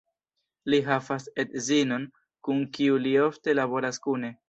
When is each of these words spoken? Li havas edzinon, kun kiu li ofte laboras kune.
Li 0.73 0.79
havas 0.87 1.27
edzinon, 1.45 2.09
kun 2.49 2.67
kiu 2.79 3.01
li 3.07 3.17
ofte 3.31 3.61
laboras 3.63 4.07
kune. 4.09 4.39